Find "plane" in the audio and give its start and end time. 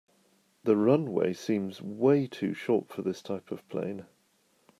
3.69-4.07